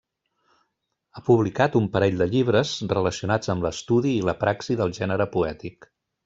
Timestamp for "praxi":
4.45-4.79